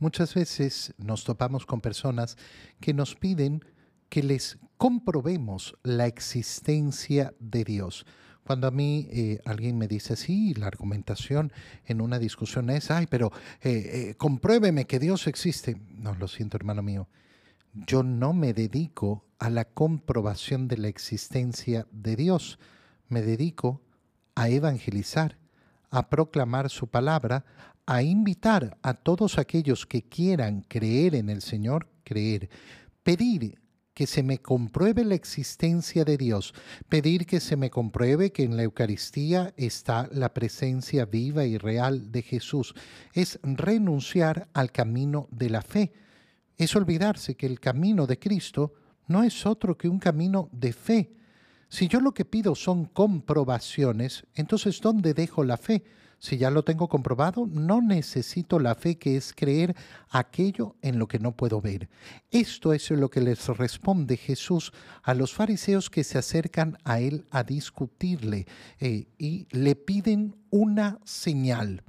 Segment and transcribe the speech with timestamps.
[0.00, 2.38] Muchas veces nos topamos con personas
[2.80, 3.62] que nos piden
[4.08, 8.06] que les comprobemos la existencia de Dios.
[8.42, 11.52] Cuando a mí eh, alguien me dice, sí, la argumentación
[11.84, 15.76] en una discusión es, ay, pero eh, eh, compruébeme que Dios existe.
[15.90, 17.06] No, lo siento, hermano mío.
[17.74, 22.58] Yo no me dedico a la comprobación de la existencia de Dios.
[23.08, 23.82] Me dedico
[24.34, 25.36] a evangelizar,
[25.90, 27.44] a proclamar su palabra,
[27.86, 32.48] a invitar a todos aquellos que quieran creer en el Señor, creer,
[33.02, 33.58] pedir
[34.00, 36.54] que se me compruebe la existencia de Dios,
[36.88, 42.10] pedir que se me compruebe que en la Eucaristía está la presencia viva y real
[42.10, 42.74] de Jesús,
[43.12, 45.92] es renunciar al camino de la fe,
[46.56, 48.72] es olvidarse que el camino de Cristo
[49.06, 51.10] no es otro que un camino de fe.
[51.70, 55.84] Si yo lo que pido son comprobaciones, entonces ¿dónde dejo la fe?
[56.18, 59.74] Si ya lo tengo comprobado, no necesito la fe que es creer
[60.10, 61.88] aquello en lo que no puedo ver.
[62.30, 64.72] Esto es lo que les responde Jesús
[65.02, 68.46] a los fariseos que se acercan a él a discutirle
[68.80, 71.84] eh, y le piden una señal.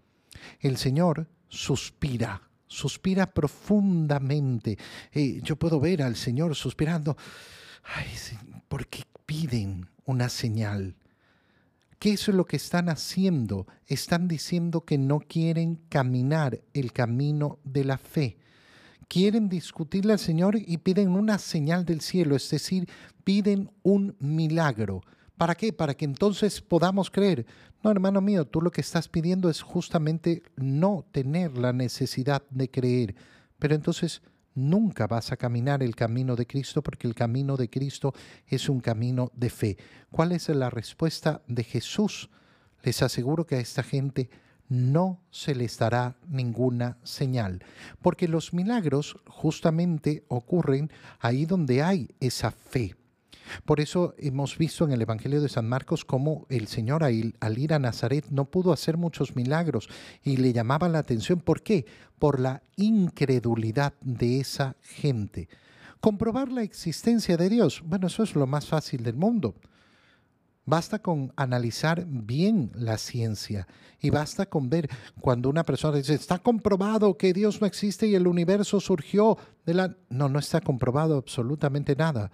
[0.59, 4.77] El Señor suspira suspira profundamente.
[5.11, 7.17] Eh, yo puedo ver al Señor suspirando.
[7.83, 8.07] Ay,
[8.67, 10.95] ¿por qué piden una señal?
[11.99, 13.67] ¿Qué es lo que están haciendo?
[13.85, 18.37] Están diciendo que no quieren caminar el camino de la fe.
[19.07, 22.89] Quieren discutirle al Señor y piden una señal del cielo, es decir,
[23.23, 25.03] piden un milagro.
[25.37, 25.73] ¿Para qué?
[25.73, 27.45] Para que entonces podamos creer.
[27.83, 32.69] No, hermano mío, tú lo que estás pidiendo es justamente no tener la necesidad de
[32.69, 33.15] creer.
[33.59, 34.21] Pero entonces
[34.55, 38.13] nunca vas a caminar el camino de Cristo porque el camino de Cristo
[38.47, 39.77] es un camino de fe.
[40.09, 42.30] ¿Cuál es la respuesta de Jesús?
[42.83, 44.30] Les aseguro que a esta gente
[44.69, 47.61] no se les dará ninguna señal,
[48.02, 52.95] porque los milagros justamente ocurren ahí donde hay esa fe.
[53.66, 57.73] Por eso hemos visto en el Evangelio de San Marcos cómo el Señor al ir
[57.73, 59.89] a Nazaret no pudo hacer muchos milagros
[60.23, 61.39] y le llamaba la atención.
[61.39, 61.86] ¿Por qué?
[62.20, 65.49] Por la incredulidad de esa gente.
[65.99, 69.55] Comprobar la existencia de Dios, bueno, eso es lo más fácil del mundo.
[70.65, 73.67] Basta con analizar bien la ciencia
[73.99, 74.89] y basta con ver
[75.20, 79.73] cuando una persona dice, está comprobado que Dios no existe y el universo surgió de
[79.73, 79.98] la...
[80.10, 82.32] No, no está comprobado absolutamente nada.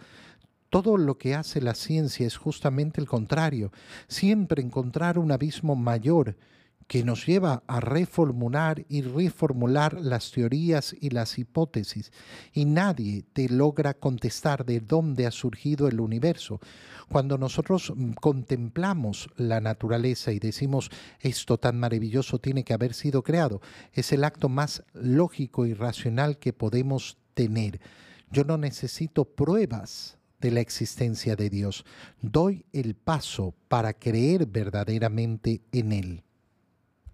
[0.70, 3.72] Todo lo que hace la ciencia es justamente el contrario,
[4.08, 6.36] siempre encontrar un abismo mayor
[6.88, 12.12] que nos lleva a reformular y reformular las teorías y las hipótesis,
[12.54, 16.60] y nadie te logra contestar de dónde ha surgido el universo.
[17.10, 20.90] Cuando nosotros mm, contemplamos la naturaleza y decimos
[21.20, 23.62] esto tan maravilloso tiene que haber sido creado,
[23.94, 27.82] es el acto más lógico y racional que podemos tener.
[28.32, 31.86] Yo no necesito pruebas de la existencia de Dios.
[32.22, 36.24] Doy el paso para creer verdaderamente en Él.